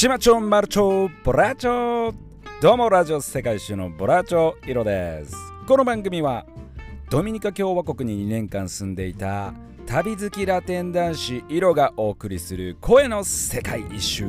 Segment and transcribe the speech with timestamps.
[0.00, 2.14] 島町マルチョボラチョ。
[2.62, 5.36] どうもラジオ世界一周のボラチョイロです。
[5.66, 6.46] この番組は
[7.10, 9.52] ドミニカ共和国に2年間住んでいた
[9.84, 14.24] 旅好きラテン男子イロがお送りする声の世界一周。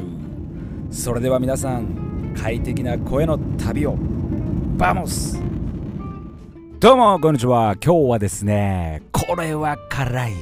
[0.91, 3.95] それでは皆さん快適な声の旅を
[4.76, 5.40] バモス。
[6.81, 7.77] どうもこんにちは。
[7.81, 10.34] 今日はですねこれは辛い。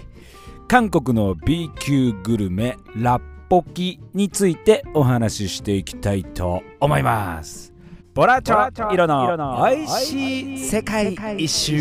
[0.68, 7.74] 韓国の B 級グルメラッポキについてお話ししていきたいと思います。
[8.14, 11.76] ボラチョ色の美味しい世界一周。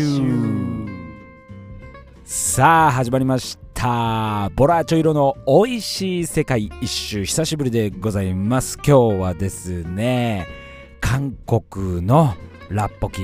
[2.25, 4.49] さあ始まりました。
[4.55, 7.23] ボラチョ色の美味しい世界一周。
[7.23, 8.75] 久しぶりでございます。
[8.77, 10.47] 今日はですね
[10.99, 12.33] 韓国の
[12.69, 13.21] ラッポキ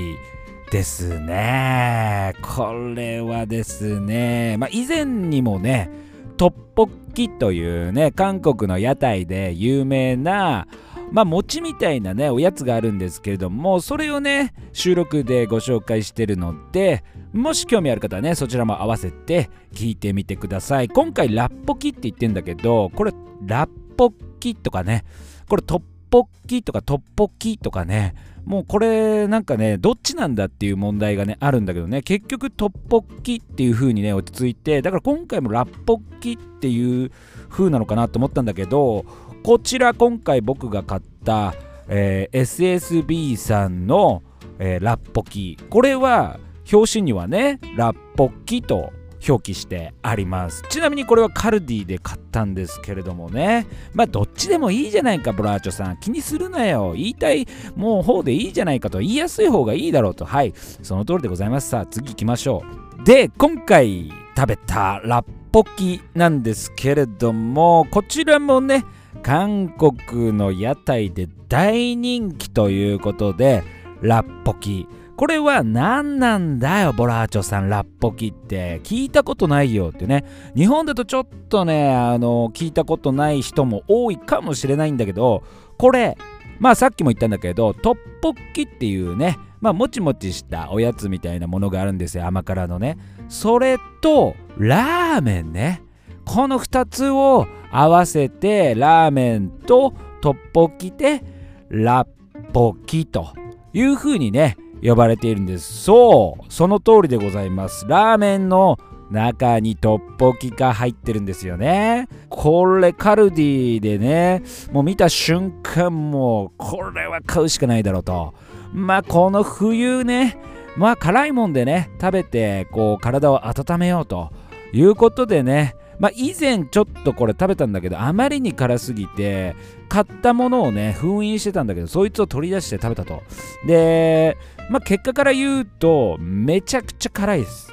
[0.70, 2.32] ですね。
[2.42, 5.90] これはですねまあ以前にもね
[6.36, 10.66] トッポッキというね韓国の屋台で有名な
[11.10, 20.88] まあ餅みたいなねおやつがあるんですけれどもそれをね収録でご紹介してるのでもし興味ある方はねそちらも合わせて聞いてみてください。
[20.88, 23.12] 今回ラッポキって言ってんだけどこれ
[23.44, 25.04] ラッポキとかね
[25.48, 28.14] これトッポッキとかトッポキとかね
[28.46, 32.00] もうこれなんかねどっちなんだっていう問題がねあるんだけどね。
[32.02, 37.10] 結局トッポッキっていう風にね落ち着いてだから今回もラッポッキっていう
[37.50, 39.04] 風なのかなと思ったんだけど
[39.42, 41.54] こちら今回僕が買った、
[41.88, 44.22] えー SSB さんの、
[44.60, 45.58] えーラッポキ。
[45.68, 46.38] これは
[46.72, 48.92] 表紙にはねラッポッキと
[49.28, 50.62] 表記してあります。
[50.68, 53.66] ちなみにこれはカルディで買ったんですけれどもね。
[53.94, 55.96] まあどっちでもいいじゃないかブラーチョさん。
[55.98, 56.92] 気にするなよ。
[56.94, 60.24] 言いたいもう方でいいじゃないかと言いやすい方がいいだろうと。
[60.24, 60.52] はい。
[60.54, 61.70] その通りでございます。
[61.70, 62.62] さあ次行きましょ
[63.00, 63.04] う。
[63.04, 68.84] で今回食べたラッポキなんですけれどもこちらもね
[69.22, 73.64] 韓国の屋台で大人気ということで
[74.00, 74.86] ラッポキ。
[75.16, 78.80] これは何なんだよボラーチョさんラッポキって。
[78.84, 80.24] 聞いたことないよってね。
[80.54, 85.42] 日本だとちょっとねあの聞いたことない人も多いかもしれないんだけど
[85.78, 86.18] これ
[86.58, 92.98] まあさっきも言ったんだけどトッポッキっていうねまあもちもちしたおやつみたいなものがあるんですよ甘辛のね。
[93.28, 95.82] それとラーメンね。
[96.26, 101.22] この2つを合わせてラーメンとトッポッキで
[101.70, 103.32] ラッポキと
[103.72, 105.82] いう風にね呼ばれているんです。
[105.84, 107.86] そうその通りでございます。
[107.88, 108.78] ラーメンの
[109.10, 112.08] 中にトッポキが入ってるんですよね。
[112.28, 114.42] これカルディでね
[114.72, 118.34] もう見た瞬間もうこれは買うしかないだろうと。
[118.72, 120.38] まあこの冬ね
[120.76, 124.30] まあ辛いもんでね食べてこう体を温めようと
[124.72, 129.54] いうことでねまあ以前ちょっとこれ食べたんだけどあまりに辛すぎて
[129.88, 133.22] 買ったものをね封印してたんだけどそいつを取り出して食べたと。
[133.66, 134.36] で
[134.70, 137.72] まあ結果から言うとめちゃくちゃ辛いです。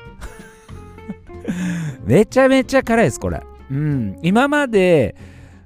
[2.05, 3.41] めちゃめちゃ辛いですこれ。
[3.71, 4.17] うん。
[4.21, 5.15] 今まで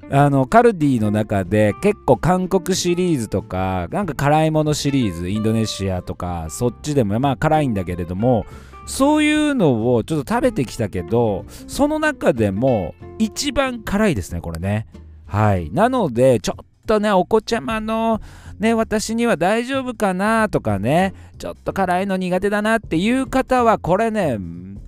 [0.09, 8.45] あのカルディの中で結構韓国シリーズとかなんか辛いものシリーズインドネシアとかそっちでもまあ辛いんだけれども
[8.87, 14.87] そういうのをちょっと食べてきたけどその中でも一番辛いですねこれね。
[15.25, 15.69] はい。
[15.71, 18.21] なのでちょっとねお子ちゃまの
[18.59, 24.39] ね私には大丈夫かなとかねちょっと辛いの苦手だなっていう方はこれね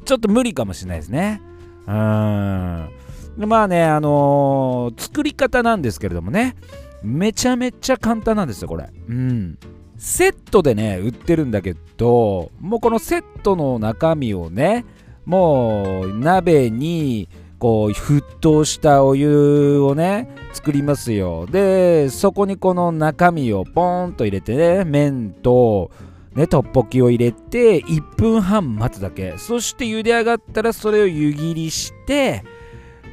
[0.05, 1.41] ちょっと無理かもしれないですね。
[1.85, 2.89] うーん。
[3.37, 6.55] まあねあのー作り方なんですけれどもね
[7.03, 8.89] めちゃめちゃ簡単なんですよこれ。
[9.09, 9.57] うん。
[9.99, 14.85] セットでね売ってるんだけどもうこのセットの中身をね
[15.25, 17.27] もう鍋に
[17.59, 21.45] こう沸騰したお湯をね作りますよ。
[21.45, 25.91] でそこにこの中身をポンと入れてね麺と
[26.33, 29.37] ねトッポキを入れて1分半待つだけ。
[29.37, 32.45] そして茹で上がったらそれを湯切りして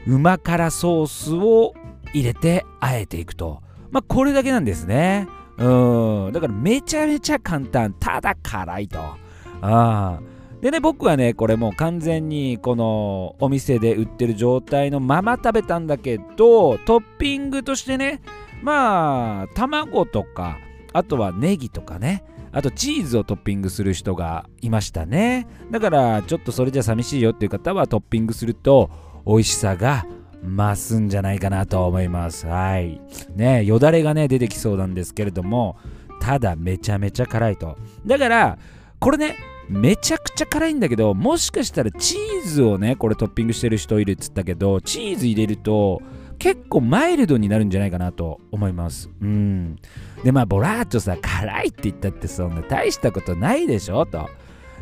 [0.06, 1.74] うま辛ソースを
[2.14, 3.60] 入れてあえていくと。
[3.90, 5.26] まあこれだけなんですね。
[5.58, 6.32] うん。
[6.32, 7.94] だからめちゃめちゃ簡単。
[7.94, 8.98] ただ辛いと。
[9.00, 9.16] あ
[9.62, 10.20] あ。
[10.60, 18.22] でね僕はねこれもう完全にこのお店で売ってる状態のまま食べたんだけどトッピングとしてね
[18.62, 20.58] まあ卵とか
[20.92, 25.46] あとはネギとかねあとチーズをトッピングする人がいましたね。
[25.70, 28.90] だからちょっとそれじゃ寂しいよっていう方はトッピングすると
[29.26, 30.06] 美味しさが
[30.42, 32.46] 増すんじゃないかなと思います。
[32.46, 33.00] はい。
[33.34, 35.76] ねよだれがね出てきそうなんですけれども
[36.20, 37.76] ただめちゃめちゃ辛いと。
[38.06, 38.58] だから
[38.98, 39.36] これね
[39.68, 46.00] めちゃくちゃ辛いんだけどもしかしたらチーズをねこれトッピングしてる人いるっつったけどチーズ入れると
[46.38, 49.10] 結構マイルドになるんじゃないかなと思います。
[49.20, 49.76] うん。
[50.22, 54.28] でまあボラーチョさ辛いって言ったってそんな大したことないでしょと。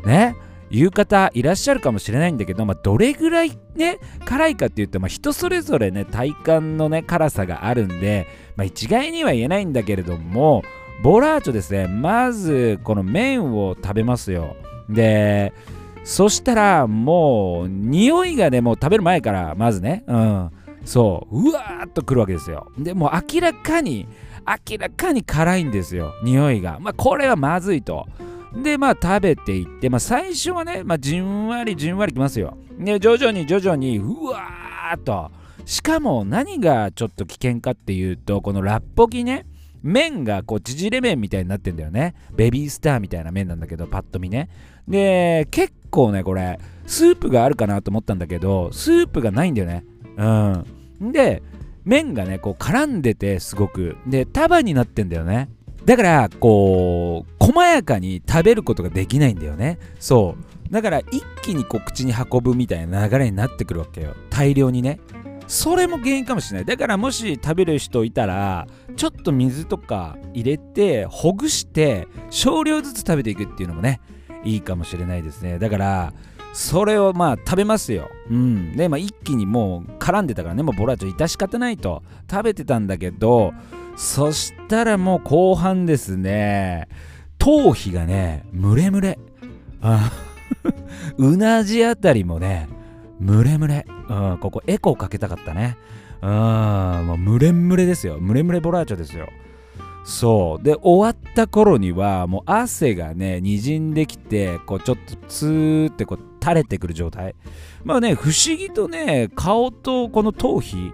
[0.05, 0.37] ね。
[0.71, 8.27] 言う方いらっしゃるかもしれないんだけど、まあ、どれぐらいね辛いかっていうと、まあ、人それぞれね体感のね辛さがあるんで、
[8.57, 10.63] まあ、一概には言えないんだけれども
[11.03, 14.57] ボラーチョですねまずこの麺を食べますよ。
[14.89, 15.53] で
[16.05, 20.51] そしたらもう匂いがねもう食べる前からまずねうん。
[20.85, 21.49] そう。
[21.49, 22.71] うわーっとくるわけですよ。
[22.79, 24.07] でもう明らかに
[24.69, 26.79] 明らかに辛いんですよ匂いが。
[26.81, 28.07] まあこれはまずいと。
[28.63, 32.57] でまあ食べていって、まあ、最初はね、まあ、じんわりじんわりきますよ。
[32.79, 35.31] で徐々に徐々にうわーっと。
[35.65, 39.47] しかも何がちょっと危険かっていうとこのラッポギね
[39.83, 42.15] 麺がこう縮れ麺みたいになってんだよね。
[42.35, 44.49] ベビースターみたいな麺なんだけどパッと見ね。
[44.89, 49.85] で結構ねこれスープがあるかなと思ったんだけどスープがないんだよね。
[51.01, 51.13] うん。
[51.13, 51.43] で
[51.85, 53.97] 麺がねこう絡んでてすごく。
[54.07, 55.49] で束になってんだよね。
[55.85, 59.79] だからこう細やかに食べることができないんだよね。
[60.01, 60.37] そ
[60.71, 60.73] う。
[60.73, 64.15] だから一気にこう口に運ぶみたいな流れになってくるわけよ。
[64.31, 64.99] 大量にね。
[65.47, 66.65] それも原因かもしれない。
[66.65, 68.67] だからもし食べる人いたら
[68.97, 74.01] ちょっと水とか入れてほぐして少量ずつ食べていくっていうのもね
[74.43, 75.59] いいかもしれないですね。
[75.59, 76.13] だから
[76.55, 78.09] それをまあ食べますよ。
[78.31, 78.77] うん。
[78.77, 83.53] で、まあ一気にもう絡んでたからね、もうボラーチョ致し方ないと食べてたんだけど、
[83.97, 86.89] そしたらもう後半ですね、
[87.39, 89.19] 頭皮がね、ムレムレ。
[91.19, 92.69] うなじあたりもね、
[93.19, 93.85] ムレムレ。
[94.09, 95.77] うん、ここエコーかけたかったね。
[96.23, 98.19] うん、もうムレムレですよ。
[98.21, 99.29] ムレムレボラーチョですよ。
[100.05, 100.63] そう。
[100.63, 107.35] で終わった頃にはもう汗がねにじんできてこうちょっとツーってこう垂れてくる状態。
[107.83, 110.93] まあね不思議とね顔とこの頭皮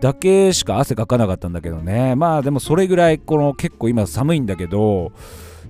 [0.00, 2.14] だけしか汗かかなかったんだけどね。
[2.16, 5.12] まあでもそれぐらいこの結構今寒いんだけど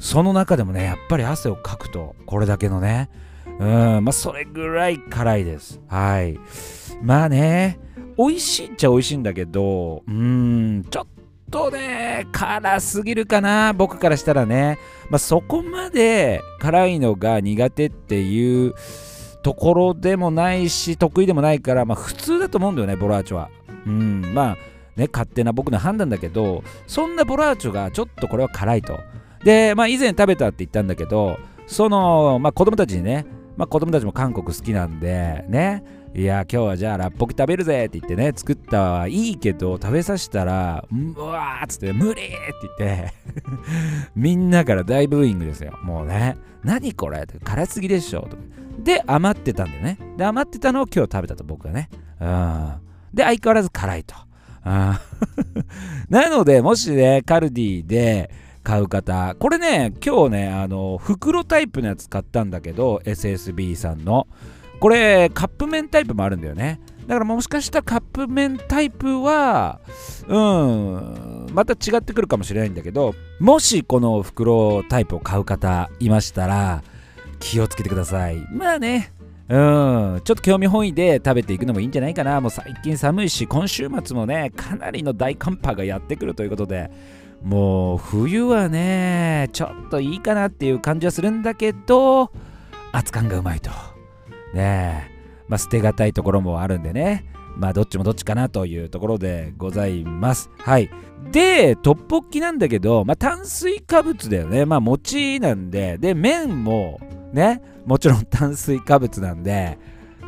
[0.01, 3.09] その中でもねやっぱり汗をかくとこれだけのね。
[3.61, 5.81] うんまあそれぐらい辛いです。
[5.87, 6.39] はい。
[7.03, 7.79] まあね
[8.19, 11.20] 美味しいっちゃ美味しいんだけどうんちょっと
[11.51, 14.79] とね、辛すぎるかな、僕からしたらね。
[15.11, 18.75] まあ、そこまで辛いのが苦手っていう
[19.43, 23.51] ところでもないし、得意でもないから、まあ、普通だと思うんだよね、ボラーチョは。
[23.87, 24.57] うん、まあ、
[24.97, 28.99] ね、勝手な僕の判断だけど、そんなボラーチョがちょっとこれは辛いと。
[29.45, 33.27] で、まあ、以前食べたって言ったんだけど、その、まあ、子供たちにね、
[33.57, 42.35] まあ、子供たちも韓国好きなんで、ね、いや今日はじゃあラッポキ食べるぜって言ってね作ったはいいけど食べさせたらうわーっつって無理って
[42.79, 43.15] 言って
[44.17, 45.79] みんなから大ブーイングですよ。
[45.85, 48.37] もうね何これって辛すぎでしょと
[48.83, 49.99] で余ってたんだよね。
[50.17, 51.89] で余ってたのを今日食べたと僕はね。
[52.21, 52.73] うん。
[53.15, 54.17] で相変わらず辛いと。
[54.67, 54.73] うん。
[56.11, 58.31] なのでもしねカルディで
[58.65, 64.27] 買う方これね今日ねあの袋タイプのやつ買ったんだけど SSB さんの。
[64.81, 66.81] これカップ麺タイプもあるんだよね。
[67.07, 69.81] だからもしかしたらカップ麺タイプは
[70.29, 76.85] うんまた違ってくるかもしれないんだけどもしこの袋タイプを買う方いましたら
[77.41, 78.37] 気をつけてください。
[78.53, 79.13] まあね。
[79.49, 80.21] うん。
[80.23, 82.41] ちょっと興味本位で食べていくのもいいんじゃないかな。
[82.41, 86.91] もう最近寒いし今週末もねかなりの大寒波がやってくるということで
[87.43, 92.31] もう冬はねちょっといいかなっていう感じはするんだけど
[92.93, 93.71] 熱感がうまいと。
[94.55, 97.25] ねえ、まあ、捨てがたいところもあるんでね。
[97.57, 100.51] まあどっちもどっちかなというところでございます。
[100.59, 100.91] はい。
[101.31, 104.65] で、トッポッキなんだけど、まあ炭水化物だよね。
[104.65, 107.01] まあ餅なんで、で、麺も
[107.33, 109.79] ね、もちろん 炭水化物なんで、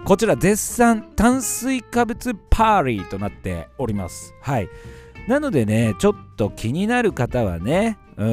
[0.05, 4.35] こちら絶賛炭水化物パーリーとなっております。
[4.41, 4.69] はい。
[5.29, 8.31] なのでね、ちょっと気になる方はね、う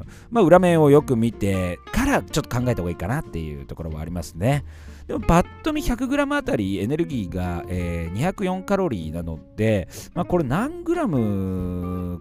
[0.00, 4.64] ん、まあ裏面をよく見てからちょっと考えた方がいいかなっていうところはありますね。
[5.06, 10.94] でもパッと見 100g あたりエネルギーが、えー、204カロリーなので、まあ、これ何 g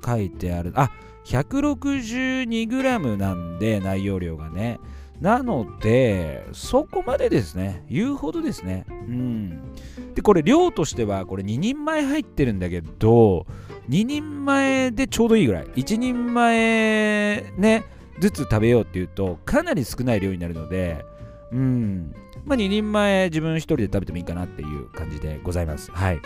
[0.05, 0.73] 書いてある？
[0.75, 0.91] あ
[1.25, 4.79] 162g なんで内容量がね。
[5.23, 7.85] なのでそこまでですね。
[7.89, 8.85] 言うほどですね。
[8.89, 9.73] うん。
[10.15, 13.47] でこれ量としてはこれ2人前入ってるんだけど
[13.89, 15.65] 2人前でちょうどいいぐらい。
[15.67, 17.85] 1人前ね
[18.19, 21.05] ずつ食べようっていうとかなり少ない量になるので
[21.53, 22.13] うん。
[22.43, 25.89] まあ、2人前自分1人で食べてもいいかなっていう感じでございます。
[25.89, 26.19] はい。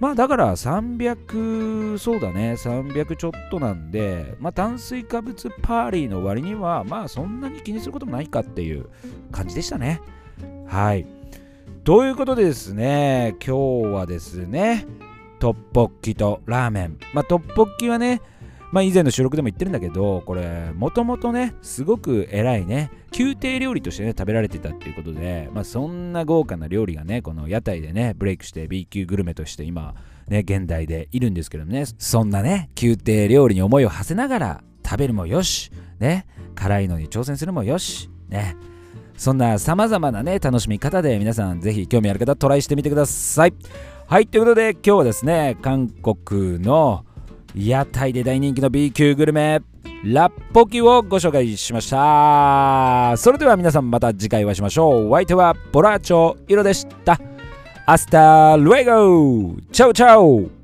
[0.00, 8.86] まあだから300、そうだね、300ちょっとなんで、まあ炭水化物パーリーの割には、まあそんなに気にすることもないかっていう
[9.32, 10.00] 感じでしたね。
[10.66, 11.06] はい。
[11.84, 14.86] ということでですね、今日はですね、
[15.38, 18.20] トッポッキとラーメンまあトッポッキはね
[18.70, 29.94] まあ以前の収録でも言ってるんだけどこれもともとねすごく偉いね宮廷料理としてね食べられてたっていうことでまあそんな豪華な料理がねこの屋台でねブレイクして B 級グルメとして今
[30.28, 38.56] ね現代でいるんですけどもねそんなね宮廷料理に思いを馳せながら食べるもよしね辛いのに挑戦するもよしね
[39.16, 43.54] そんな様々なね楽しみ方で皆さんぜひ興味ある方トライしてみてください。
[44.06, 47.04] はいということで今日はですね韓国の
[47.54, 49.60] 屋台で大人気の B 級グルメ
[50.04, 53.16] ラッポキをご紹介しました。
[53.16, 55.10] それでは皆さんまた次回お会いしましょう。
[55.10, 57.18] お相手はボラーチョイロでした。
[57.86, 60.57] hasta luego chao chao。